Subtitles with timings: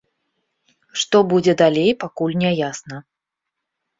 [1.01, 2.97] Што будзе далей, пакуль не ясна.